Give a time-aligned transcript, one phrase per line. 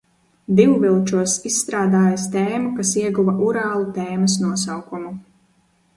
[0.59, 5.17] Divvilčos izstrādājis tēmu, kas ieguva Urālu tēmas nosaukumu.